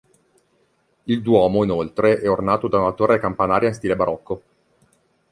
Il 1.05 1.21
duomo, 1.21 1.63
inoltre, 1.63 2.17
è 2.17 2.27
ornato 2.27 2.67
da 2.67 2.79
una 2.79 2.91
torre 2.93 3.19
campanaria 3.19 3.67
in 3.67 3.75
stile 3.75 3.95
barocco. 3.95 4.41